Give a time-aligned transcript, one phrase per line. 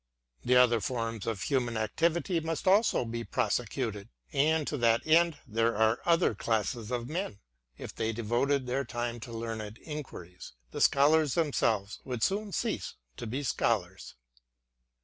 [0.43, 5.37] i)l the other forms of human activity must also be prosecuted, and to that end
[5.45, 7.39] there are other classes of men;
[7.77, 12.95] if they devoted their time to learned inquiries, the Scholars them selves would soon cease
[13.15, 14.15] to be Scholars.